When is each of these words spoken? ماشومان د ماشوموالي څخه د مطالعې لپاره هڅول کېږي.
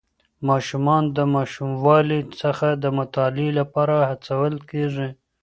ماشومان 0.49 1.03
د 1.17 1.19
ماشوموالي 1.35 2.19
څخه 2.41 2.67
د 2.83 2.85
مطالعې 2.99 3.49
لپاره 3.59 3.95
هڅول 4.09 4.53
کېږي. 4.69 5.09